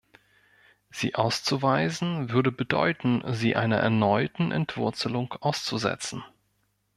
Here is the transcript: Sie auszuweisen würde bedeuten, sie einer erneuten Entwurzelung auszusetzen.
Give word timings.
Sie 0.89 1.13
auszuweisen 1.13 2.31
würde 2.31 2.51
bedeuten, 2.51 3.21
sie 3.33 3.55
einer 3.55 3.77
erneuten 3.77 4.51
Entwurzelung 4.51 5.33
auszusetzen. 5.41 6.23